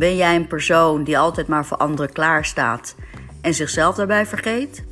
[0.00, 2.94] Ben jij een persoon die altijd maar voor anderen klaarstaat
[3.40, 4.84] en zichzelf daarbij vergeet?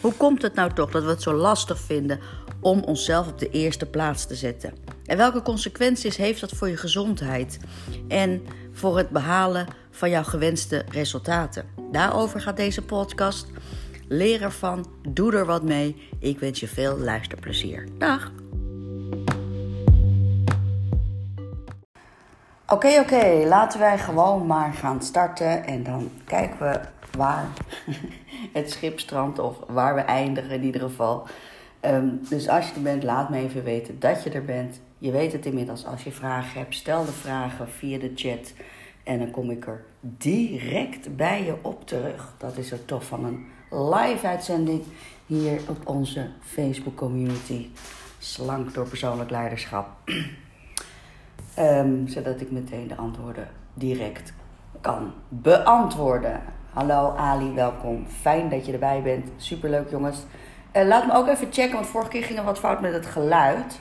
[0.00, 2.20] Hoe komt het nou toch dat we het zo lastig vinden
[2.60, 4.72] om onszelf op de eerste plaats te zetten?
[5.06, 7.58] En welke consequenties heeft dat voor je gezondheid
[8.08, 8.42] en
[8.72, 11.64] voor het behalen van jouw gewenste resultaten?
[11.92, 13.46] Daarover gaat deze podcast.
[14.08, 16.08] Leer ervan, doe er wat mee.
[16.18, 17.88] Ik wens je veel luisterplezier.
[17.98, 18.43] Dag!
[22.68, 26.80] Oké, oké, laten wij gewoon maar gaan starten en dan kijken we
[27.16, 27.46] waar
[28.58, 31.26] het schip strandt of waar we eindigen in ieder geval.
[31.80, 34.80] Ehm, dus als je er bent, laat me even weten dat je er bent.
[34.98, 36.74] Je weet het inmiddels als je vragen hebt.
[36.74, 38.52] Stel de vragen via de chat
[39.02, 42.34] en dan kom ik er direct bij je op terug.
[42.38, 44.82] Dat is er toch van een live uitzending
[45.26, 47.68] hier op onze Facebook community.
[48.18, 49.88] Slank door persoonlijk leiderschap.
[51.58, 54.32] Um, zodat ik meteen de antwoorden direct
[54.80, 56.40] kan beantwoorden.
[56.72, 58.06] Hallo Ali, welkom.
[58.06, 59.30] Fijn dat je erbij bent.
[59.36, 60.24] Superleuk jongens.
[60.76, 63.06] Uh, laat me ook even checken, want vorige keer ging er wat fout met het
[63.06, 63.80] geluid.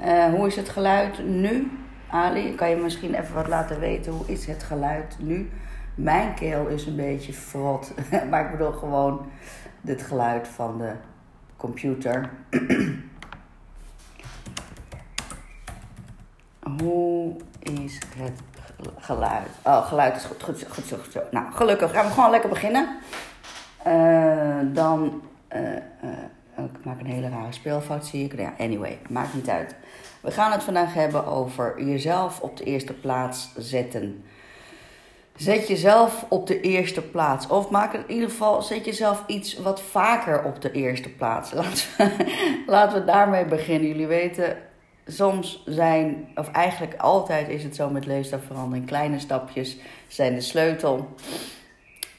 [0.00, 1.70] Uh, hoe is het geluid nu?
[2.10, 4.12] Ali, kan je misschien even wat laten weten?
[4.12, 5.50] Hoe is het geluid nu?
[5.94, 7.94] Mijn keel is een beetje verrot,
[8.30, 9.26] maar ik bedoel gewoon
[9.86, 10.92] het geluid van de
[11.56, 12.30] computer.
[16.80, 18.42] Hoe is het
[18.98, 19.48] geluid?
[19.62, 20.42] Oh, geluid is goed.
[20.42, 21.20] Goed, goed, goed, zo.
[21.30, 22.88] Nou, gelukkig gaan we gewoon lekker beginnen.
[23.86, 25.22] Uh, dan.
[25.52, 25.60] Uh,
[26.56, 28.38] ik maak een hele rare speelfout, zie ik.
[28.38, 29.74] Ja, anyway, maakt niet uit.
[30.20, 34.24] We gaan het vandaag hebben over jezelf op de eerste plaats zetten.
[35.36, 37.46] Zet jezelf op de eerste plaats.
[37.46, 41.52] Of maak in ieder geval, zet jezelf iets wat vaker op de eerste plaats.
[41.60, 42.12] Laten
[42.66, 43.88] laten we daarmee beginnen.
[43.88, 44.56] Jullie weten,
[45.06, 49.76] soms zijn, of eigenlijk altijd is het zo met leefstijlverandering, kleine stapjes
[50.08, 51.08] zijn de sleutel.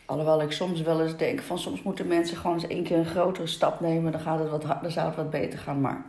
[0.06, 3.06] Alhoewel ik soms wel eens denk van soms moeten mensen gewoon eens één keer een
[3.06, 5.82] grotere stap nemen, dan gaat het wat harder, zou het wat beter gaan.
[5.82, 6.06] Maar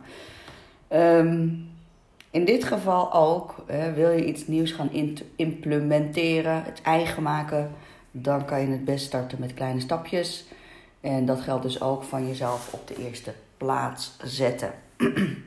[0.89, 1.69] um,
[2.31, 4.91] in dit geval ook, hè, wil je iets nieuws gaan
[5.35, 7.71] implementeren, het eigen maken,
[8.11, 10.45] dan kan je het best starten met kleine stapjes.
[11.01, 14.73] En dat geldt dus ook van jezelf op de eerste plaats zetten.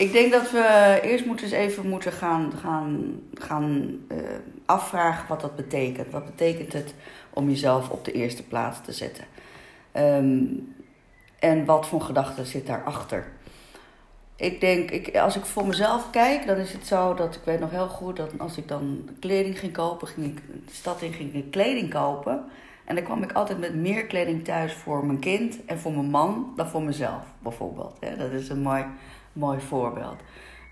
[0.00, 4.18] Ik denk dat we eerst moeten eens even moeten gaan, gaan, gaan uh,
[4.66, 6.10] afvragen wat dat betekent.
[6.10, 6.94] Wat betekent het
[7.30, 9.24] om jezelf op de eerste plaats te zetten?
[9.96, 10.74] Um,
[11.38, 13.32] en wat voor gedachten zit daarachter?
[14.36, 17.60] Ik denk, ik, als ik voor mezelf kijk, dan is het zo dat ik weet
[17.60, 21.12] nog heel goed dat als ik dan kleding ging kopen, ging ik de stad in,
[21.12, 22.44] ging ik kleding kopen.
[22.84, 26.10] En dan kwam ik altijd met meer kleding thuis voor mijn kind en voor mijn
[26.10, 27.96] man dan voor mezelf, bijvoorbeeld.
[28.18, 28.84] Dat is een mooi
[29.32, 30.16] mooi voorbeeld.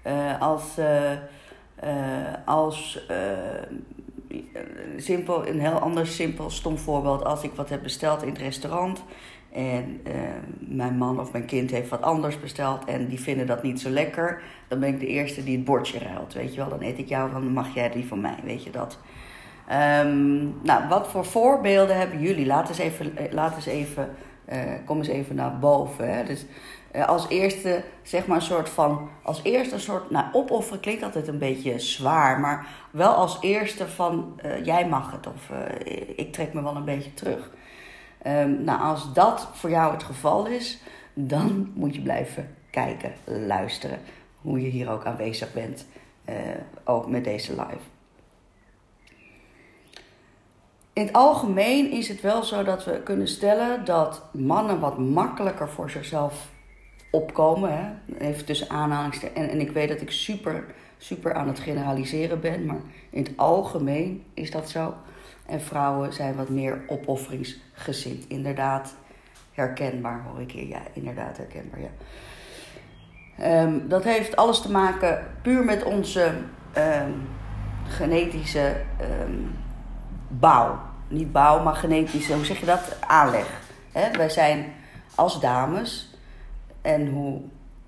[0.06, 1.12] Uh, als uh,
[1.84, 3.06] uh, als
[4.96, 7.24] simpel, een heel ander simpel, stom voorbeeld.
[7.24, 9.02] Als ik wat heb besteld in het restaurant
[9.52, 10.00] en
[10.58, 13.90] mijn man of mijn kind heeft wat anders besteld en die vinden dat niet zo
[13.90, 16.34] lekker, dan ben ik de eerste die het bordje ruilt.
[16.34, 18.38] Weet je wel, dan eet ik jou van, mag jij die van mij?
[18.44, 18.98] Weet je dat?
[20.02, 22.46] Um, nou, wat voor voorbeelden hebben jullie?
[22.46, 24.08] Laat eens even, laat eens even
[24.84, 26.14] kom eens even naar boven.
[26.14, 26.24] Hè?
[26.24, 26.48] Dus eh,
[26.92, 29.10] als eerste, zeg maar, een soort van.
[29.22, 30.10] Als eerste een soort.
[30.10, 32.40] Nou, opofferen klinkt altijd een beetje zwaar.
[32.40, 34.40] Maar wel als eerste van.
[34.44, 35.26] Uh, jij mag het.
[35.26, 37.50] Of uh, ik trek me wel een beetje terug.
[38.26, 40.78] Um, nou, als dat voor jou het geval is.
[41.14, 43.98] Dan moet je blijven kijken, luisteren.
[44.40, 45.86] Hoe je hier ook aanwezig bent.
[46.84, 47.86] ook met deze live.
[50.92, 55.68] In het algemeen is het wel zo dat we kunnen stellen dat mannen wat makkelijker
[55.68, 56.48] voor zichzelf
[57.10, 57.72] opkomen.
[57.72, 58.16] Hè?
[58.18, 59.38] Even tussen aanhalingstekens.
[59.38, 60.64] En, en ik weet dat ik super,
[60.98, 62.80] super aan het generaliseren ben, maar
[63.10, 64.94] in het algemeen is dat zo.
[65.46, 68.24] En vrouwen zijn wat meer opofferingsgezind.
[68.28, 68.94] Inderdaad,
[69.52, 70.66] herkenbaar hoor ik hier.
[70.66, 71.90] Ja, inderdaad herkenbaar, ja.
[73.62, 76.32] Um, dat heeft alles te maken puur met onze
[76.76, 77.28] um,
[77.86, 78.76] genetische
[79.22, 79.54] um,
[80.28, 80.78] bouw.
[81.08, 82.96] Niet bouw, maar genetische, hoe zeg je dat?
[83.06, 83.60] Aanleg.
[83.92, 84.72] He, wij zijn
[85.14, 86.17] als dames
[86.88, 87.40] en hoe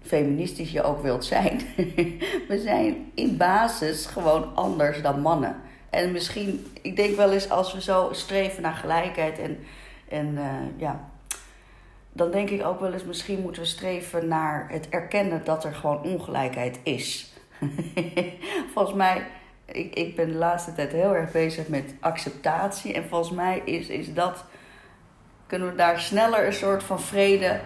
[0.03, 1.61] feministisch je ook wilt zijn,
[2.49, 5.57] we zijn in basis gewoon anders dan mannen.
[5.91, 9.59] En misschien, ik denk wel eens als we zo streven naar gelijkheid en,
[10.09, 10.45] en uh,
[10.77, 11.09] ja,
[12.13, 15.75] dan denk ik ook wel eens misschien moeten we streven naar het erkennen dat er
[15.75, 17.33] gewoon ongelijkheid is.
[18.75, 19.27] volgens mij,
[19.65, 23.89] ik, ik ben de laatste tijd heel erg bezig met acceptatie en volgens mij is,
[23.89, 24.45] is dat,
[25.47, 27.61] kunnen we daar sneller een soort van vrede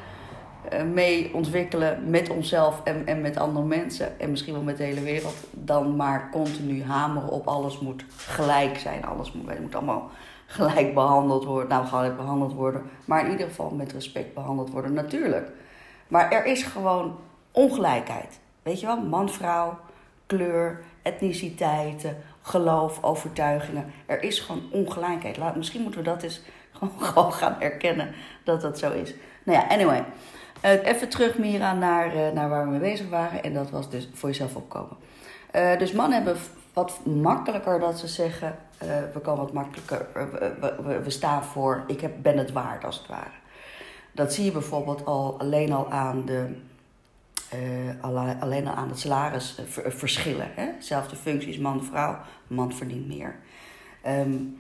[0.93, 4.21] mee ontwikkelen met onszelf en, en met andere mensen.
[4.21, 5.35] En misschien wel met de hele wereld.
[5.51, 9.05] Dan maar continu hameren op alles moet gelijk zijn.
[9.05, 10.11] Alles moet, moet allemaal
[10.47, 11.69] gelijk behandeld worden.
[11.69, 12.83] Nou, gelijk behandeld worden.
[13.05, 15.51] Maar in ieder geval met respect behandeld worden, natuurlijk.
[16.09, 17.17] Maar er is gewoon
[17.51, 18.41] ongelijkheid.
[18.63, 19.79] Weet je wel, man, vrouw,
[20.27, 23.93] kleur, etniciteiten, geloof, overtuigingen.
[24.07, 25.37] Er is gewoon ongelijkheid.
[25.37, 26.41] Laat, misschien moeten we dat eens
[26.73, 28.15] gewoon, gewoon gaan erkennen
[28.45, 29.15] dat dat zo is.
[29.43, 30.05] Nou ja, anyway.
[30.65, 33.43] Uh, even terug, Mira, naar, uh, naar waar we mee bezig waren.
[33.43, 34.97] En dat was dus voor jezelf opkomen.
[35.57, 38.57] Uh, dus mannen hebben wat makkelijker dat ze zeggen:
[39.13, 42.99] we komen wat makkelijker, we, we, we, staan voor, ik heb, ben het waard als
[42.99, 43.31] het ware.
[44.13, 46.47] Dat zie je bijvoorbeeld al alleen al aan de
[48.41, 50.51] alleen al aan het salarisverschillen.
[50.55, 50.69] Hè?
[50.79, 53.37] Zelfde functies, man-vrouw, man verdient meer.
[54.07, 54.59] Um,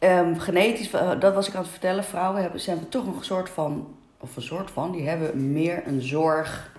[0.00, 3.48] um, genetisch, eh, dat was ik aan het vertellen, vrouwen hebben, hebben toch een soort
[3.48, 6.72] van, of een soort van, die hebben meer een zorg,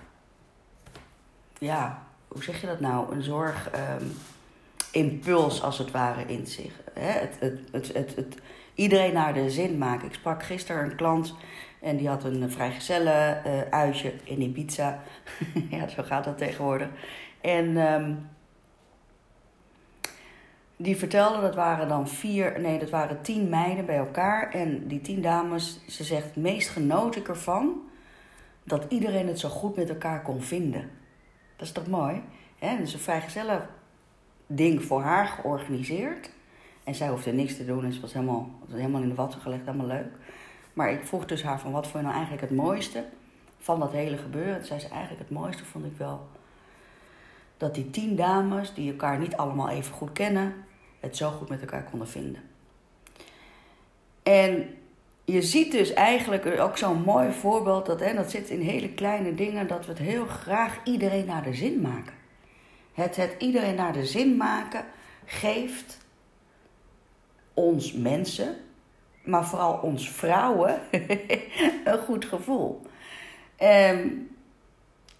[1.58, 3.14] ja, hoe zeg je dat nou?
[3.14, 4.12] Een zorg um,
[4.92, 6.72] impuls als het ware in zich.
[6.92, 8.34] Het, het, het, het,
[8.74, 10.06] iedereen naar de zin maken.
[10.06, 11.34] Ik sprak gisteren een klant
[11.80, 15.02] en die had een vrijgezellen uh, uitje in Ibiza.
[15.70, 16.88] ja, zo gaat dat tegenwoordig.
[17.40, 18.28] En um,
[20.82, 24.50] die vertelde, dat waren dan vier, nee, dat waren tien meiden bij elkaar.
[24.50, 27.80] En die tien dames, ze zegt, meest genoot ik ervan
[28.64, 30.90] dat iedereen het zo goed met elkaar kon vinden.
[31.56, 32.22] Dat is toch mooi?
[32.58, 32.76] Hè?
[32.76, 33.68] Dus een vrijgezellen
[34.46, 36.30] ding voor haar georganiseerd.
[36.84, 39.64] En zij hoefde niks te doen en ze was helemaal, helemaal in de watten gelegd,
[39.64, 40.12] helemaal leuk.
[40.72, 43.04] Maar ik vroeg dus haar van wat vond je nou eigenlijk het mooiste
[43.58, 44.56] van dat hele gebeuren.
[44.56, 46.28] Toen zei ze eigenlijk het mooiste vond ik wel
[47.62, 50.54] dat die tien dames die elkaar niet allemaal even goed kennen,
[51.02, 52.42] het zo goed met elkaar konden vinden.
[54.22, 54.76] En
[55.24, 59.34] je ziet dus eigenlijk ook zo'n mooi voorbeeld, dat, hè, dat zit in hele kleine
[59.34, 62.14] dingen, dat we het heel graag iedereen naar de zin maken.
[62.92, 64.84] Het, het iedereen naar de zin maken
[65.24, 65.98] geeft
[67.54, 68.56] ons mensen,
[69.24, 70.80] maar vooral ons vrouwen,
[71.84, 72.82] een goed gevoel.
[73.62, 74.30] Um,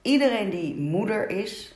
[0.02, 1.71] iedereen die moeder is,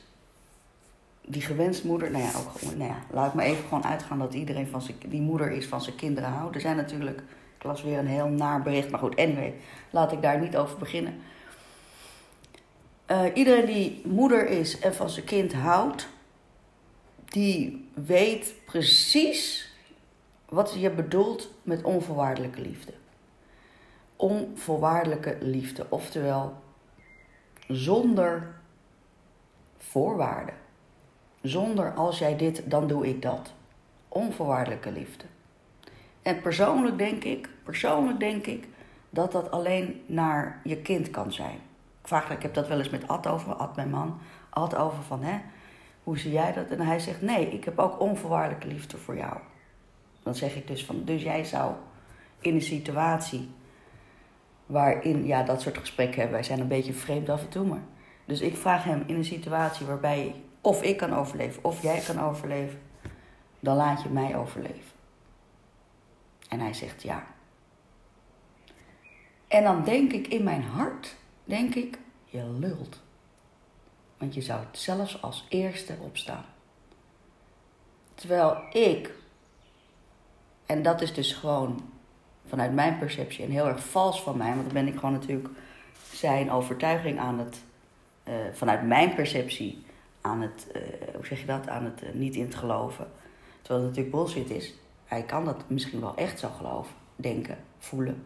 [1.29, 4.33] die gewenst moeder, nou ja, ook, nou ja, laat ik me even gewoon uitgaan dat
[4.33, 6.55] iedereen van zijn, die moeder is van zijn kinderen houdt.
[6.55, 7.21] Er zijn natuurlijk,
[7.57, 9.53] ik las weer een heel naar bericht, maar goed, anyway,
[9.89, 11.19] laat ik daar niet over beginnen.
[13.11, 16.07] Uh, iedereen die moeder is en van zijn kind houdt,
[17.25, 19.71] die weet precies
[20.49, 22.93] wat je bedoelt met onvoorwaardelijke liefde.
[24.15, 26.55] Onvoorwaardelijke liefde, oftewel
[27.67, 28.55] zonder
[29.77, 30.55] voorwaarden.
[31.41, 33.53] Zonder als jij dit, dan doe ik dat.
[34.07, 35.25] Onvoorwaardelijke liefde.
[36.21, 38.67] En persoonlijk denk ik, persoonlijk denk ik
[39.09, 41.55] dat dat alleen naar je kind kan zijn.
[42.01, 44.19] Ik vraag, ik heb dat wel eens met Ad over, Ad mijn man,
[44.49, 45.39] Ad over van hè,
[46.03, 46.67] hoe zie jij dat?
[46.67, 49.37] En hij zegt nee, ik heb ook onvoorwaardelijke liefde voor jou.
[50.23, 51.73] Dan zeg ik dus van, dus jij zou
[52.39, 53.49] in een situatie
[54.65, 57.83] waarin, ja, dat soort gesprekken hebben, wij zijn een beetje vreemd af en toe, maar.
[58.25, 60.35] Dus ik vraag hem in een situatie waarbij
[60.67, 62.79] of ik kan overleven of jij kan overleven,
[63.59, 64.91] dan laat je mij overleven.
[66.49, 67.27] En hij zegt ja.
[69.47, 73.01] En dan denk ik in mijn hart, denk ik, je lult.
[74.17, 76.45] Want je zou zelfs als eerste opstaan.
[78.15, 79.11] Terwijl ik
[80.65, 81.89] en dat is dus gewoon
[82.47, 84.49] vanuit mijn perceptie en heel erg vals van mij.
[84.49, 85.49] Want dan ben ik gewoon natuurlijk
[86.11, 87.61] zijn overtuiging aan het,
[88.27, 89.85] uh, vanuit mijn perceptie,
[90.27, 90.81] aan het, uh,
[91.15, 93.07] hoe zeg je dat, aan het uh, niet in te geloven.
[93.61, 94.73] Terwijl het natuurlijk bullshit is.
[95.05, 98.23] Hij kan dat misschien wel echt zo geloven, denken, voelen.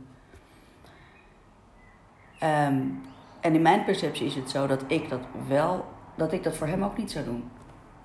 [2.44, 3.02] Um,
[3.40, 6.68] en in mijn perceptie is het zo dat ik dat wel, dat ik dat voor
[6.68, 7.50] hem ook niet zou doen.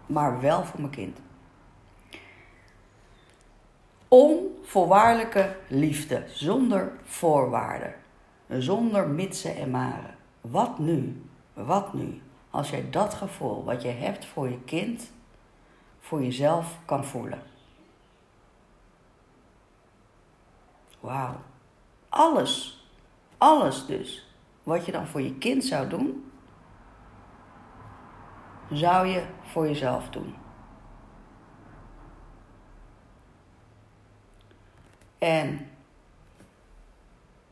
[0.06, 1.18] Maar wel voor mijn kind.
[4.08, 7.94] Onvoorwaardelijke liefde, zonder voorwaarden,
[8.48, 10.14] zonder mitsen en maren.
[10.40, 11.22] Wat nu?
[11.52, 12.20] Wat nu?
[12.56, 15.12] Als jij dat gevoel wat je hebt voor je kind,
[16.00, 17.42] voor jezelf kan voelen.
[21.00, 21.36] Wauw.
[22.08, 22.86] Alles,
[23.38, 26.30] alles dus, wat je dan voor je kind zou doen,
[28.70, 30.34] zou je voor jezelf doen.
[35.18, 35.70] En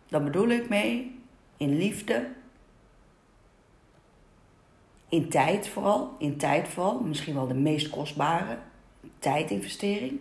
[0.08, 1.22] dan bedoel ik mee
[1.56, 2.32] in liefde,
[5.08, 8.58] in tijd vooral, in tijd vooral, misschien wel de meest kostbare
[9.18, 10.20] tijdinvestering.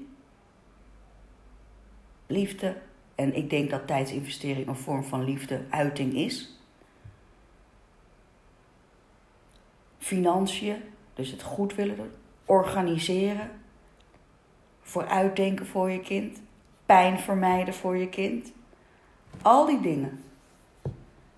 [2.27, 2.77] Liefde.
[3.15, 6.59] En ik denk dat tijdsinvestering een vorm van liefde, uiting is.
[9.97, 12.11] Financiën, dus het goed willen doen.
[12.45, 13.51] Organiseren.
[14.81, 16.41] Vooruitdenken voor je kind.
[16.85, 18.51] Pijn vermijden voor je kind.
[19.41, 20.23] Al die dingen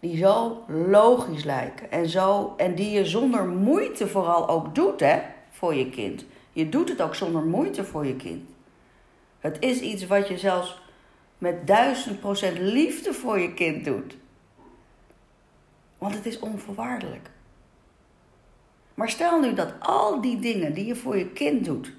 [0.06, 5.22] die zo logisch lijken en, zo, en die je zonder moeite vooral ook doet hè,
[5.50, 6.26] voor je kind.
[6.52, 8.50] Je doet het ook zonder moeite voor je kind.
[9.40, 10.82] Het is iets wat je zelfs
[11.38, 14.18] met duizend procent liefde voor je kind doet.
[15.98, 17.30] Want het is onvoorwaardelijk.
[18.94, 21.92] Maar stel nu dat al die dingen die je voor je kind doet.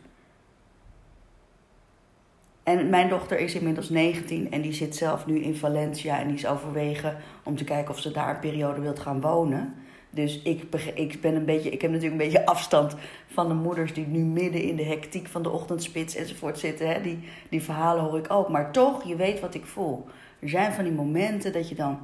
[2.67, 6.37] En mijn dochter is inmiddels 19 en die zit zelf nu in Valencia en die
[6.37, 9.75] is overwegen om te kijken of ze daar een periode wilt gaan wonen.
[10.11, 10.63] Dus ik,
[10.95, 12.95] ik, ben een beetje, ik heb natuurlijk een beetje afstand
[13.27, 16.89] van de moeders die nu midden in de hectiek van de ochtendspits enzovoort zitten.
[16.89, 17.03] Hè?
[17.03, 17.19] Die,
[17.51, 18.49] die verhalen hoor ik ook.
[18.49, 20.07] Maar toch, je weet wat ik voel.
[20.39, 21.99] Er zijn van die momenten dat je dan,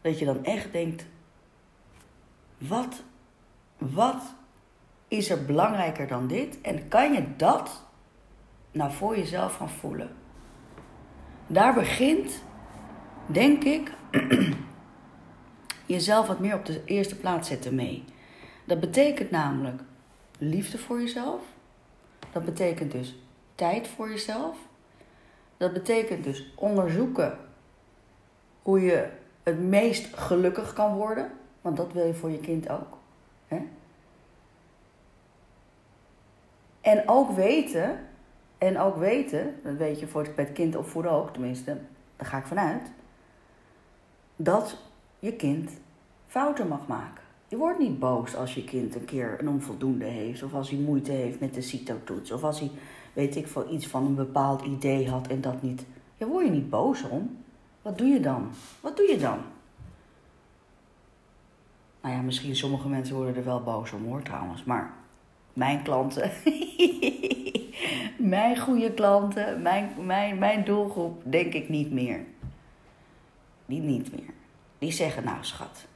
[0.00, 1.06] dat je dan echt denkt:
[2.58, 3.02] wat,
[3.78, 4.22] wat
[5.08, 6.60] is er belangrijker dan dit?
[6.60, 7.86] En kan je dat
[8.78, 10.10] nou voor jezelf gaan voelen?
[11.46, 12.42] Daar begint,
[13.26, 13.92] denk ik.
[15.86, 18.04] jezelf wat meer op de eerste plaats zetten mee.
[18.64, 19.82] Dat betekent namelijk
[20.38, 21.42] liefde voor jezelf.
[22.32, 23.16] Dat betekent dus
[23.54, 24.56] tijd voor jezelf.
[25.56, 27.38] Dat betekent dus onderzoeken
[28.62, 29.08] hoe je
[29.42, 31.30] het meest gelukkig kan worden.
[31.60, 32.98] Want dat wil je voor je kind ook.
[33.48, 33.58] Hè?
[36.80, 37.98] En ook weten,
[38.58, 41.76] en ook weten, dat weet je voor het, bij het kind opvoeden ook, tenminste,
[42.16, 42.90] daar ga ik vanuit,
[44.36, 44.76] dat
[45.18, 45.70] je kind
[46.26, 47.22] fouten mag maken.
[47.48, 50.78] Je wordt niet boos als je kind een keer een onvoldoende heeft, of als hij
[50.78, 52.70] moeite heeft met de CITO-toets, of als hij,
[53.12, 55.86] weet ik veel, iets van een bepaald idee had en dat niet.
[56.16, 57.36] Je word je niet boos om.
[57.82, 58.50] Wat doe je dan?
[58.80, 59.38] Wat doe je dan?
[62.00, 64.94] Nou ja, misschien sommige mensen worden er wel boos om hoor trouwens, maar
[65.52, 66.30] mijn klanten,
[68.18, 72.20] mijn goede klanten, mijn, mijn, mijn doelgroep, denk ik niet meer.
[73.66, 74.34] Die niet meer.
[74.78, 75.86] Die zeggen, nou schat,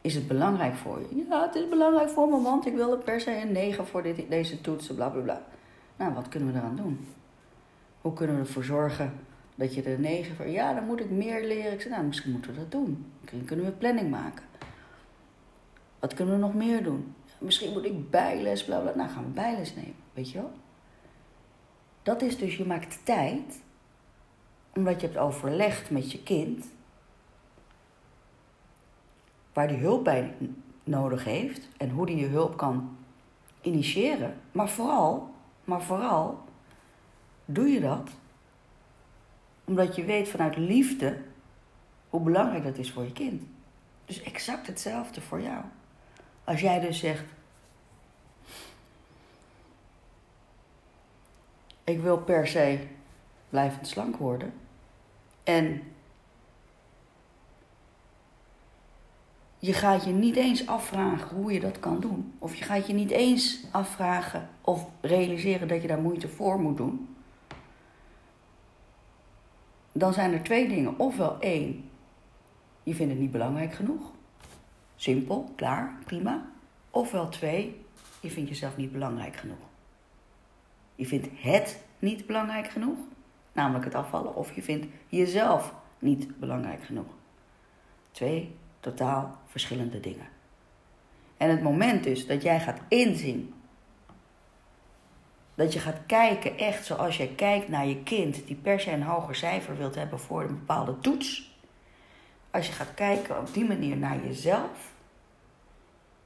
[0.00, 1.24] is het belangrijk voor je?
[1.28, 4.30] Ja, het is belangrijk voor me, want ik wilde per se een 9 voor dit,
[4.30, 5.42] deze toetsen, bla bla bla.
[5.96, 7.06] Nou, wat kunnen we eraan doen?
[8.00, 9.12] Hoe kunnen we ervoor zorgen
[9.54, 10.48] dat je er 9 voor...
[10.48, 11.72] Ja, dan moet ik meer leren.
[11.72, 13.12] Ik zei, nou, misschien moeten we dat doen.
[13.20, 14.44] Misschien kunnen we planning maken.
[15.98, 17.14] Wat kunnen we nog meer doen?
[17.38, 18.92] Misschien moet ik bijles, bla bla.
[18.94, 20.50] Nou, gaan we bijles nemen, weet je wel?
[22.04, 23.62] Dat is dus, je maakt tijd,
[24.74, 26.66] omdat je hebt overlegd met je kind
[29.52, 30.34] waar die hulp bij
[30.84, 32.96] nodig heeft en hoe die je hulp kan
[33.60, 34.40] initiëren.
[34.52, 35.34] Maar vooral,
[35.64, 36.44] maar vooral
[37.44, 38.10] doe je dat
[39.64, 41.18] omdat je weet vanuit liefde
[42.10, 43.42] hoe belangrijk dat is voor je kind.
[44.04, 45.64] Dus exact hetzelfde voor jou.
[46.44, 47.24] Als jij dus zegt:
[51.84, 52.86] Ik wil per se
[53.48, 54.52] blijvend slank worden.
[55.42, 55.82] En
[59.58, 62.34] je gaat je niet eens afvragen hoe je dat kan doen.
[62.38, 66.76] Of je gaat je niet eens afvragen of realiseren dat je daar moeite voor moet
[66.76, 67.16] doen.
[69.92, 70.98] Dan zijn er twee dingen.
[70.98, 71.90] Ofwel één,
[72.82, 74.10] je vindt het niet belangrijk genoeg.
[74.96, 76.46] Simpel, klaar, prima.
[76.90, 77.84] Ofwel twee,
[78.20, 79.73] je vindt jezelf niet belangrijk genoeg.
[80.94, 82.98] Je vindt het niet belangrijk genoeg,
[83.52, 87.12] namelijk het afvallen, of je vindt jezelf niet belangrijk genoeg.
[88.10, 90.26] Twee totaal verschillende dingen.
[91.36, 93.54] En het moment dus dat jij gaat inzien,
[95.54, 99.02] dat je gaat kijken echt zoals jij kijkt naar je kind die per se een
[99.02, 101.56] hoger cijfer wilt hebben voor een bepaalde toets.
[102.50, 104.92] Als je gaat kijken op die manier naar jezelf.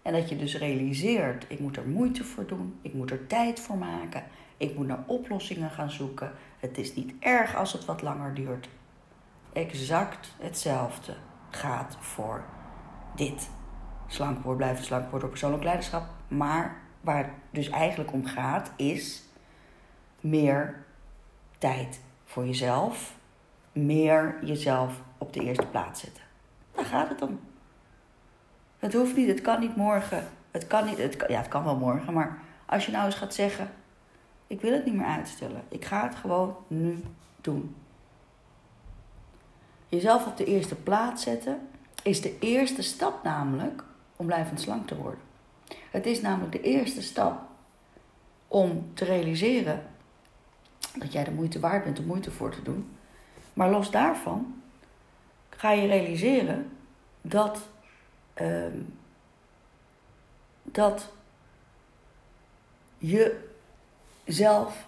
[0.02, 3.60] En dat je dus realiseert, ik moet er moeite voor doen, ik moet er tijd
[3.60, 4.24] voor maken,
[4.58, 6.32] ik moet naar oplossingen gaan zoeken.
[6.58, 8.68] Het is niet erg als het wat langer duurt.
[9.52, 11.14] Exact hetzelfde
[11.50, 12.44] gaat voor
[13.14, 13.48] dit.
[14.06, 16.06] Slank worden, blijven slank worden door persoonlijk leiderschap.
[16.28, 19.22] Maar waar het dus eigenlijk om gaat, is
[20.20, 20.84] meer
[21.58, 23.16] tijd voor jezelf.
[23.72, 26.22] Meer jezelf op de eerste plaats zetten.
[26.74, 27.40] Daar gaat het om.
[28.78, 30.28] Het hoeft niet, het kan niet morgen.
[30.50, 33.34] Het kan niet, het ja, het kan wel morgen, maar als je nou eens gaat
[33.34, 33.70] zeggen:
[34.48, 35.62] Ik wil het niet meer uitstellen.
[35.68, 37.04] Ik ga het gewoon nu
[37.40, 37.74] doen
[39.88, 41.68] jezelf op de eerste plaats zetten,
[42.02, 43.84] is de eerste stap namelijk
[44.16, 45.20] om blijvend slank te worden.
[45.90, 47.40] Het is namelijk de eerste stap
[48.48, 49.82] om te realiseren
[50.94, 52.90] dat jij de moeite waard bent om moeite voor te doen.
[53.52, 54.62] Maar los daarvan
[55.48, 56.70] ga je realiseren
[57.20, 57.68] dat,
[58.40, 58.66] uh,
[60.62, 61.12] dat
[62.98, 63.47] je
[64.28, 64.86] zelf,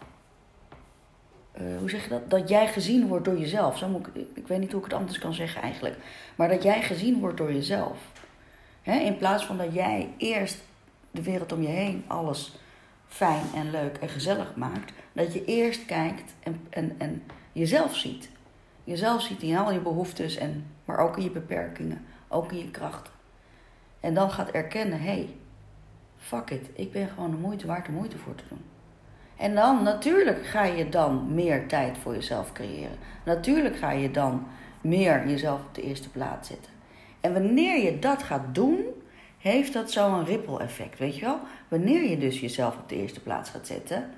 [1.53, 2.31] eh, hoe zeg je dat?
[2.31, 3.79] Dat jij gezien wordt door jezelf.
[3.79, 5.97] Zo moet ik, ik weet niet hoe ik het anders kan zeggen eigenlijk.
[6.37, 7.99] Maar dat jij gezien wordt door jezelf.
[8.83, 10.59] in plaats van dat jij eerst
[11.11, 12.59] de wereld om je heen alles
[13.07, 14.93] fijn en leuk en gezellig maakt.
[15.13, 18.31] Dat je eerst kijkt en, en, en jezelf ziet.
[18.85, 22.71] Jezelf ziet in al je behoeftes, en, maar ook in je beperkingen, ook in je
[22.71, 23.13] krachten.
[24.01, 25.35] En dan gaat erkennen, hé, hey,
[26.17, 28.63] fuck it, ik ben gewoon de moeite waard de moeite voor te doen.
[29.41, 32.99] En dan, natuurlijk ga je dan meer tijd voor jezelf creëren.
[33.25, 34.47] Natuurlijk ga je dan
[34.81, 36.73] meer jezelf op de eerste plaats zetten.
[37.21, 38.85] En wanneer je dat gaat doen,
[39.39, 41.39] heeft dat zo'n ripple effect, weet je wel?
[41.69, 44.11] Wanneer je dus jezelf op de eerste plaats gaat zetten,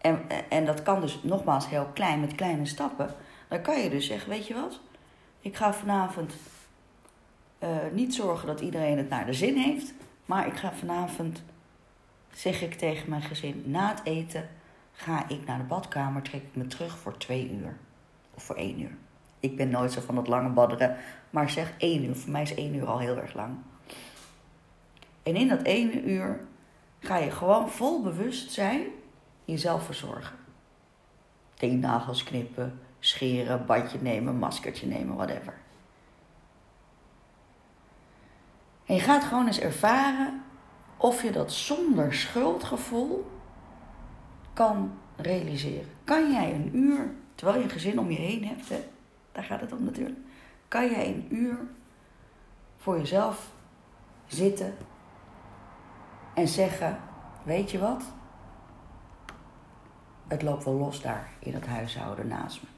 [0.00, 3.14] en, en dat kan dus nogmaals heel klein met kleine stappen,
[3.48, 4.80] dan kan je dus zeggen, weet je wat?
[5.40, 6.34] Ik ga vanavond
[7.62, 9.92] uh, niet zorgen dat iedereen het naar de zin heeft,
[10.26, 11.42] maar ik ga vanavond,
[12.32, 14.48] zeg ik tegen mijn gezin, na het eten
[14.92, 17.76] ga ik naar de badkamer, trek ik me terug voor twee uur.
[18.34, 18.96] Of voor één uur.
[19.40, 20.96] Ik ben nooit zo van het lange badderen,
[21.30, 22.16] maar zeg één uur.
[22.16, 23.56] Voor mij is één uur al heel erg lang.
[25.22, 26.40] En in dat ene uur
[27.00, 28.82] ga je gewoon vol bewustzijn
[29.44, 30.36] jezelf verzorgen.
[31.54, 35.54] Teennagels knippen, scheren, badje nemen, maskertje nemen, whatever.
[38.86, 40.42] En je gaat gewoon eens ervaren
[41.02, 43.30] of je dat zonder schuldgevoel
[44.52, 45.88] kan realiseren.
[46.04, 48.84] Kan jij een uur, terwijl je een gezin om je heen hebt, hè,
[49.32, 50.18] daar gaat het om natuurlijk,
[50.68, 51.58] kan jij een uur
[52.76, 53.50] voor jezelf
[54.26, 54.74] zitten
[56.34, 57.00] en zeggen:
[57.42, 58.02] Weet je wat?
[60.28, 62.68] Het loopt wel los daar in het huishouden naast me.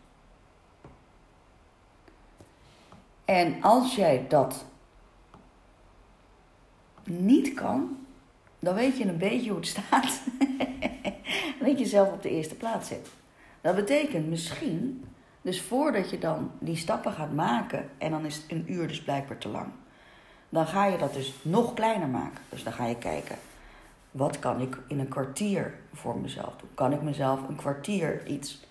[3.25, 4.64] En als jij dat
[7.04, 8.03] niet kan,
[8.64, 10.21] dan weet je een beetje hoe het staat.
[11.65, 13.08] dat je zelf op de eerste plaats zit.
[13.60, 15.04] Dat betekent misschien,
[15.43, 19.38] dus voordat je dan die stappen gaat maken, en dan is een uur dus blijkbaar
[19.38, 19.67] te lang,
[20.49, 22.41] dan ga je dat dus nog kleiner maken.
[22.49, 23.36] Dus dan ga je kijken,
[24.10, 26.71] wat kan ik in een kwartier voor mezelf doen?
[26.75, 28.67] Kan ik mezelf een kwartier iets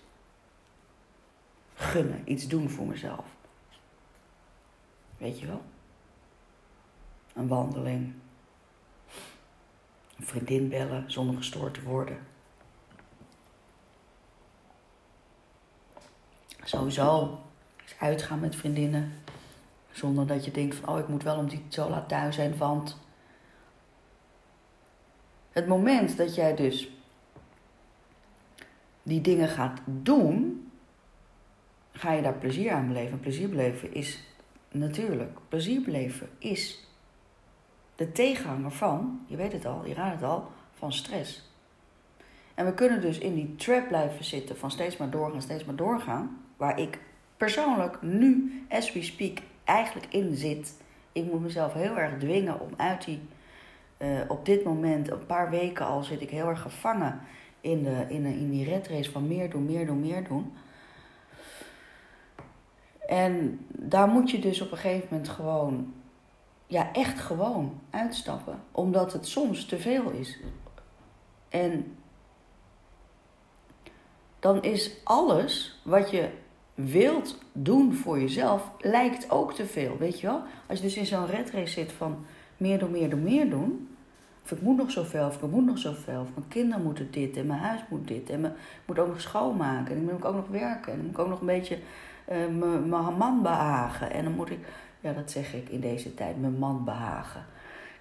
[1.74, 3.24] gunnen, iets doen voor mezelf?
[5.18, 5.62] Weet je wel?
[7.34, 8.12] Een wandeling.
[10.18, 12.18] Een vriendin bellen zonder gestoord te worden.
[16.62, 17.38] Sowieso
[17.98, 19.12] uitgaan met vriendinnen.
[19.90, 22.56] Zonder dat je denkt van, oh ik moet wel om die zo laat thuis zijn,
[22.56, 23.02] want...
[25.50, 26.88] Het moment dat jij dus
[29.02, 30.64] die dingen gaat doen,
[31.92, 33.20] ga je daar plezier aan beleven.
[33.20, 34.22] Plezier beleven is
[34.70, 36.83] natuurlijk, plezier beleven is
[37.96, 41.52] de tegenhanger van, je weet het al, je raadt het al, van stress.
[42.54, 45.76] En we kunnen dus in die trap blijven zitten van steeds maar doorgaan, steeds maar
[45.76, 46.44] doorgaan.
[46.56, 46.98] Waar ik
[47.36, 50.74] persoonlijk nu, as we speak, eigenlijk in zit.
[51.12, 53.20] Ik moet mezelf heel erg dwingen om uit die.
[53.98, 57.20] Uh, op dit moment, een paar weken al, zit ik heel erg gevangen
[57.60, 60.52] in, de, in, de, in die red race van meer doen, meer doen, meer doen.
[63.06, 65.94] En daar moet je dus op een gegeven moment gewoon,
[66.66, 68.62] ja, echt gewoon uitstappen.
[68.72, 70.38] Omdat het soms te veel is.
[71.48, 71.96] En
[74.38, 76.28] dan is alles wat je
[76.74, 79.96] wilt doen voor jezelf, lijkt ook te veel.
[79.98, 80.42] Weet je wel?
[80.66, 83.88] Als je dus in zo'n red race zit van meer doen, meer doen, meer doen.
[84.44, 86.20] Of ik moet nog zoveel, of ik moet nog zoveel.
[86.20, 88.30] Of mijn kinderen moeten dit, en mijn huis moet dit.
[88.30, 88.52] En ik
[88.86, 89.94] moet ook nog schoonmaken.
[89.94, 90.92] En dan moet ik ook nog werken.
[90.92, 91.78] En dan moet ik ook nog een beetje
[92.32, 92.46] uh,
[92.90, 94.10] mijn man behagen.
[94.10, 94.58] En dan moet ik,
[95.04, 97.44] ja dat zeg ik in deze tijd, mijn man behagen.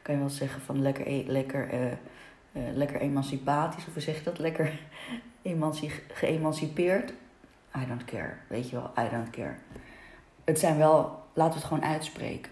[0.01, 1.95] Kan je wel zeggen van lekker, e-, lekker, uh, uh,
[2.73, 3.87] lekker emancipatisch.
[3.87, 4.39] Of hoe zeg je dat?
[4.39, 4.79] Lekker
[6.13, 7.13] geëmancipeerd.
[7.77, 8.33] I don't care.
[8.47, 9.55] Weet je wel, I don't care.
[10.43, 12.51] Het zijn wel, laten we het gewoon uitspreken.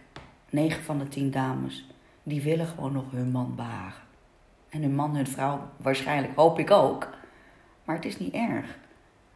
[0.50, 1.90] 9 van de 10 dames,
[2.24, 4.04] die willen gewoon nog hun man behagen.
[4.70, 7.10] En hun man, hun vrouw, waarschijnlijk, hoop ik ook.
[7.84, 8.78] Maar het is niet erg.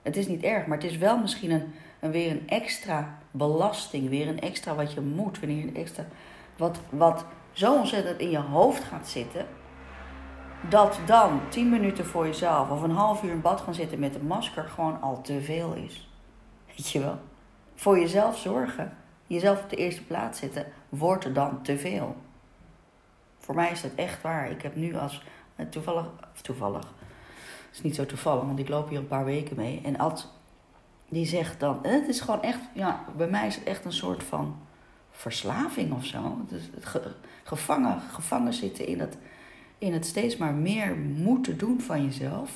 [0.01, 1.51] Het is niet erg, maar het is wel misschien
[1.99, 4.09] een weer een extra belasting.
[4.09, 5.39] Weer een extra wat je moet.
[5.39, 6.05] Wanneer een extra.
[6.57, 9.45] Wat, wat zo ontzettend in je hoofd gaat zitten
[10.69, 14.15] dat dan 10 minuten voor jezelf of een half uur in bad gaan zitten met
[14.15, 16.09] een masker gewoon al te veel is.
[16.67, 17.19] Weet je wel?
[17.75, 22.15] Voor jezelf zorgen, jezelf op de eerste plaats zetten, wordt er dan te veel.
[23.37, 24.51] Voor mij is dat echt waar.
[24.51, 25.23] Ik heb nu als
[25.55, 26.05] eh, toevallig,
[26.41, 26.93] toevallig,
[27.67, 29.81] het is niet zo toevallig, want ik loop hier een paar weken mee.
[29.83, 30.31] En Ad,
[31.09, 34.23] die zegt dan, het is gewoon echt, ja, bij mij is het echt een soort
[34.23, 34.57] van
[35.11, 36.37] verslaving of zo.
[36.49, 36.61] Het
[36.93, 39.17] het gevangen, gevangen zitten in dat
[39.77, 42.51] in het steeds maar meer moeten doen van jezelf.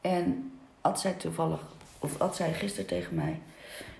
[0.00, 1.60] En had zij toevallig,
[1.98, 3.40] of had zij gisteren tegen mij.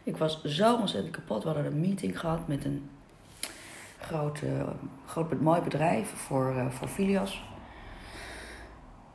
[0.02, 1.42] Ik was zo ontzettend kapot.
[1.42, 2.90] We hadden een meeting gehad met een
[4.00, 7.42] groot, mooi bedrijf voor, uh, voor Filias.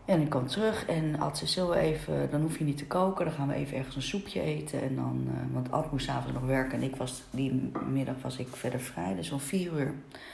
[0.05, 3.25] En ik kwam terug en Ad ze zo even, dan hoef je niet te koken,
[3.25, 4.81] dan gaan we even ergens een soepje eten.
[4.81, 8.37] En dan, uh, want Ad moest avonds nog werken en ik was, die middag was
[8.37, 9.93] ik verder vrij, dus om vier uur.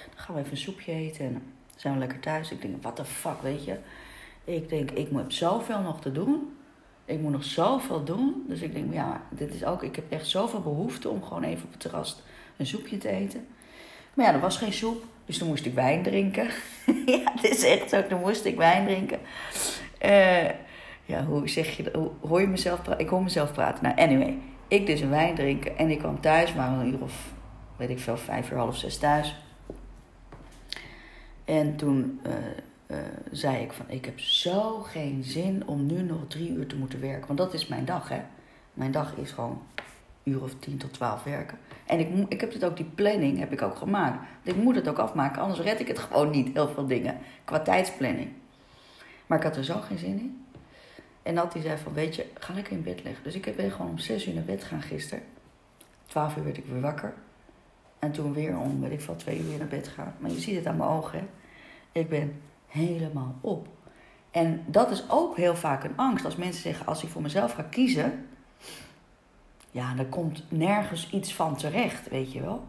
[0.09, 1.41] Dan gaan we even een soepje eten en dan
[1.75, 2.51] zijn we lekker thuis.
[2.51, 3.77] Ik denk, what the fuck, weet je.
[4.43, 6.55] Ik denk, ik heb zoveel nog te doen.
[7.05, 8.43] Ik moet nog zoveel doen.
[8.47, 11.63] Dus ik denk, ja, dit is ook, ik heb echt zoveel behoefte om gewoon even
[11.65, 12.21] op het terras
[12.57, 13.47] een soepje te eten.
[14.13, 15.03] Maar ja, er was geen soep.
[15.31, 16.47] Dus toen moest ik wijn drinken.
[17.05, 18.07] ja, het is echt zo.
[18.07, 19.19] Toen moest ik wijn drinken.
[20.05, 20.49] Uh,
[21.05, 22.09] ja, hoe zeg je dat?
[22.21, 23.03] Hoor je mezelf praten?
[23.03, 23.83] Ik hoor mezelf praten.
[23.83, 24.37] Nou, anyway.
[24.67, 25.77] Ik dus een wijn drinken.
[25.77, 27.33] En ik kwam thuis, maar een uur of,
[27.75, 29.35] weet ik veel, vijf uur, half zes thuis.
[31.45, 32.33] En toen uh,
[32.87, 32.97] uh,
[33.31, 37.01] zei ik van, ik heb zo geen zin om nu nog drie uur te moeten
[37.01, 37.27] werken.
[37.27, 38.21] Want dat is mijn dag, hè.
[38.73, 39.61] Mijn dag is gewoon
[40.23, 41.57] uur of tien tot twaalf werken.
[41.85, 44.19] En ik, ik heb het ook, die planning heb ik ook gemaakt.
[44.43, 47.17] ik moet het ook afmaken, anders red ik het gewoon niet, heel veel dingen.
[47.43, 48.29] Qua tijdsplanning.
[49.27, 50.45] Maar ik had er zo geen zin in.
[51.23, 53.23] En dat hij zei van, weet je, ga lekker in bed liggen.
[53.23, 55.23] Dus ik ben gewoon om zes uur naar bed gaan gisteren.
[56.05, 57.13] Twaalf uur werd ik weer wakker.
[57.99, 60.13] En toen weer om, weet ik veel, twee uur weer naar bed gaan.
[60.19, 61.25] Maar je ziet het aan mijn ogen, hè.
[61.91, 63.67] Ik ben helemaal op.
[64.31, 66.25] En dat is ook heel vaak een angst.
[66.25, 68.25] Als mensen zeggen, als ik voor mezelf ga kiezen
[69.71, 72.63] ja, dan komt nergens iets van terecht, weet je wel.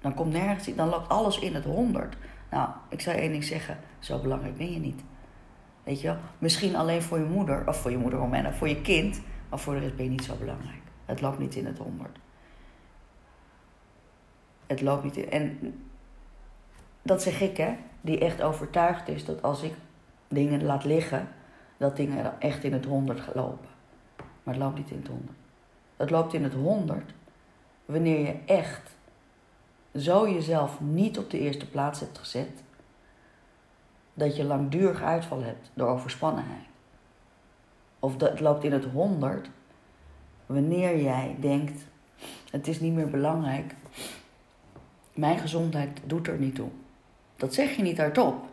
[0.00, 2.16] Dan komt nergens, dan loopt alles in het honderd.
[2.50, 5.02] Nou, ik zou één ding zeggen, zo belangrijk ben je niet.
[5.82, 8.80] Weet je wel, misschien alleen voor je moeder, of voor je moeder Romana, voor je
[8.80, 10.82] kind, maar voor de rest ben je niet zo belangrijk.
[11.04, 12.18] Het loopt niet in het honderd.
[14.66, 15.30] Het loopt niet in.
[15.30, 15.74] En
[17.02, 19.74] dat zeg ik, hè, die echt overtuigd is dat als ik
[20.28, 21.28] dingen laat liggen,
[21.76, 23.68] dat dingen echt in het honderd lopen.
[24.16, 25.38] Maar het loopt niet in het honderd.
[25.96, 27.12] Het loopt in het honderd.
[27.84, 28.96] Wanneer je echt
[29.96, 32.62] zo jezelf niet op de eerste plaats hebt gezet,
[34.14, 36.64] dat je langdurig uitval hebt door overspannenheid.
[37.98, 39.50] Of dat, loopt in het honderd
[40.46, 41.86] wanneer jij denkt:
[42.50, 43.74] het is niet meer belangrijk,
[45.14, 46.68] mijn gezondheid doet er niet toe.
[47.36, 48.44] Dat zeg je niet hardop,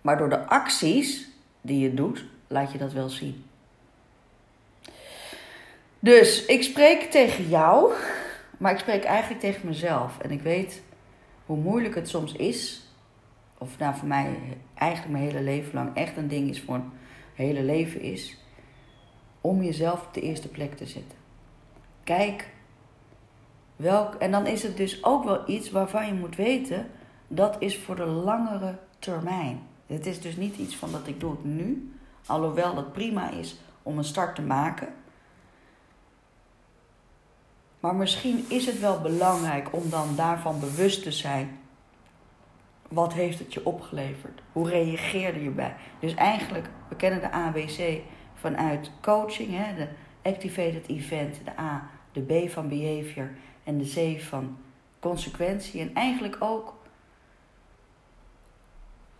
[0.00, 1.28] maar door de acties
[1.60, 3.44] die je doet, laat je dat wel zien.
[5.98, 7.92] Dus ik spreek tegen jou,
[8.58, 10.18] maar ik spreek eigenlijk tegen mezelf.
[10.18, 10.82] En ik weet
[11.46, 12.88] hoe moeilijk het soms is,
[13.58, 14.38] of nou voor mij
[14.74, 16.90] eigenlijk mijn hele leven lang echt een ding is voor een
[17.34, 18.38] hele leven is,
[19.40, 21.18] om jezelf op de eerste plek te zetten.
[22.04, 22.48] Kijk
[23.76, 26.86] welk, en dan is het dus ook wel iets waarvan je moet weten,
[27.28, 29.60] dat is voor de langere termijn.
[29.86, 31.92] Het is dus niet iets van dat ik doe het nu,
[32.26, 34.88] alhoewel het prima is om een start te maken.
[37.80, 41.58] Maar misschien is het wel belangrijk om dan daarvan bewust te zijn.
[42.88, 44.42] Wat heeft het je opgeleverd?
[44.52, 45.76] Hoe reageerde je bij?
[46.00, 48.00] Dus eigenlijk, we kennen de ABC
[48.34, 49.74] vanuit coaching, hè?
[49.74, 49.88] de
[50.22, 53.30] activated event, de A, de B van behavior
[53.64, 54.56] en de C van
[54.98, 55.80] consequentie.
[55.80, 56.74] En eigenlijk ook,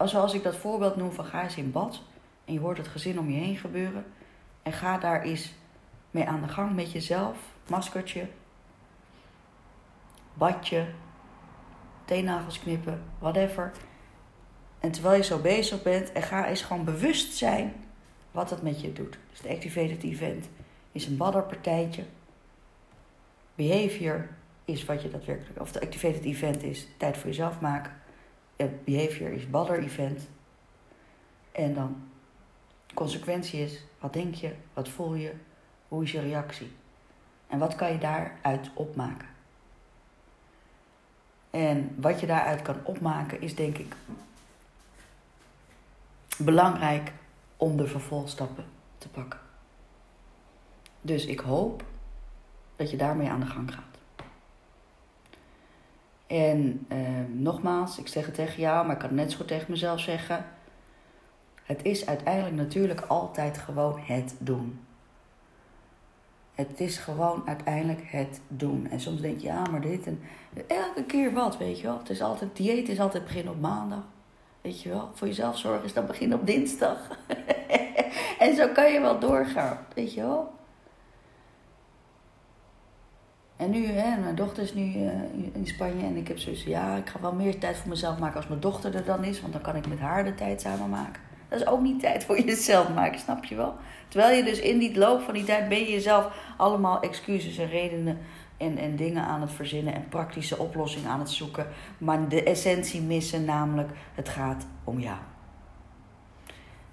[0.05, 2.03] zoals ik dat voorbeeld noem van ga eens in bad
[2.45, 4.05] en je hoort het gezin om je heen gebeuren
[4.63, 5.55] en ga daar eens
[6.11, 7.37] mee aan de gang met jezelf,
[7.69, 8.29] maskertje,
[10.37, 10.87] badje,
[12.05, 13.73] teennagels knippen, whatever.
[14.79, 17.73] En terwijl je zo bezig bent, en ga eens gewoon bewust zijn
[18.31, 19.19] wat het met je doet.
[19.31, 20.49] Dus de Activated Event
[20.93, 22.05] is een badderpartijtje.
[23.55, 24.29] Behavior
[24.65, 27.93] is wat je daadwerkelijk, of de Activated Event is tijd voor jezelf maken.
[28.57, 30.29] Het behavior is badder event.
[31.53, 32.09] En dan
[32.95, 35.33] consequentie is, wat denk je, wat voel je,
[35.89, 36.73] hoe is je reactie?
[37.47, 39.29] En wat kan je daaruit opmaken?
[41.57, 43.97] En wat je daaruit kan opmaken is denk ik
[46.39, 47.13] belangrijk
[47.57, 48.65] om de vervolgstappen
[48.99, 49.41] te pakken.
[51.01, 51.85] Dus ik hoop
[52.77, 53.99] dat je daarmee aan de gang gaat.
[56.27, 56.99] En eh,
[57.33, 60.45] nogmaals, ik zeg het tegen jou, maar ik kan het net zo tegen mezelf zeggen.
[61.63, 64.86] Het is uiteindelijk natuurlijk altijd gewoon het doen.
[66.57, 68.87] Het is gewoon uiteindelijk het doen.
[68.91, 70.21] En soms denk je, ja, maar dit en
[70.67, 71.99] elke keer wat, weet je wel.
[71.99, 74.05] Het is altijd, dieet is altijd beginnen op maandag.
[74.61, 76.99] Weet je wel, voor jezelf zorgen is dan beginnen op dinsdag.
[78.39, 80.55] en zo kan je wel doorgaan, weet je wel.
[83.57, 85.13] En nu, hè, mijn dochter is nu uh,
[85.53, 88.37] in Spanje en ik heb zoiets ja, ik ga wel meer tijd voor mezelf maken
[88.37, 90.91] als mijn dochter er dan is, want dan kan ik met haar de tijd samen
[90.91, 91.26] maken.
[91.49, 93.77] Dat is ook niet tijd voor jezelf maken, snap je wel?
[94.09, 97.69] Terwijl je dus in die loop van die tijd ben je jezelf allemaal excuses en
[97.69, 98.19] redenen
[98.57, 101.67] en, en dingen aan het verzinnen en praktische oplossingen aan het zoeken.
[101.99, 105.19] Maar de essentie missen, namelijk het gaat om jou.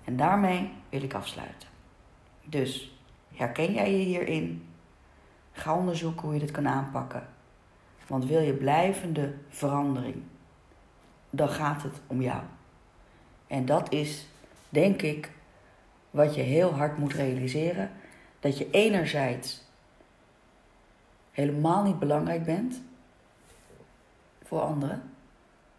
[0.04, 1.68] En daarmee wil ik afsluiten.
[2.44, 2.98] Dus
[3.34, 4.68] herken jij je hierin?
[5.52, 7.28] Ga onderzoeken hoe je dit kan aanpakken.
[8.08, 10.16] Want wil je blijvende verandering,
[11.30, 12.42] dan gaat het om jou.
[13.48, 14.28] En dat is,
[14.74, 15.32] denk ik,
[16.10, 17.92] wat je heel hard moet realiseren.
[18.40, 19.62] Dat je enerzijds
[21.32, 22.82] helemaal niet belangrijk bent
[24.44, 25.04] voor anderen.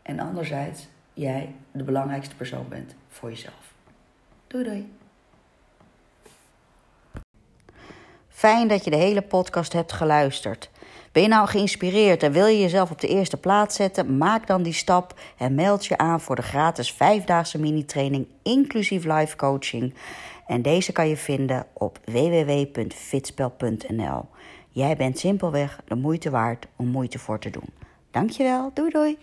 [0.03, 3.75] En anderzijds jij de belangrijkste persoon bent voor jezelf.
[4.47, 4.93] Doei doei.
[8.29, 10.71] Fijn dat je de hele podcast hebt geluisterd.
[11.15, 14.17] Ben je nou geïnspireerd en wil je jezelf op de eerste plaats zetten?
[14.17, 19.37] Maak dan die stap en meld je aan voor de gratis vijfdaagse mini-training inclusief live
[19.37, 19.95] coaching.
[20.47, 24.29] En deze kan je vinden op www.fitspel.nl.
[24.71, 27.69] Jij bent simpelweg de moeite waard om moeite voor te doen.
[28.11, 29.19] Dankjewel, doei doei!